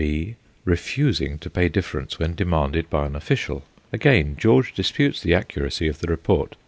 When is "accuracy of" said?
5.35-5.99